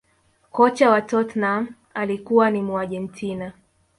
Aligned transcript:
kocha 0.51 0.89
wa 0.89 1.01
tottenham 1.01 1.67
alikuwa 1.93 2.51
ni 2.51 2.61
muargentina 2.61 3.53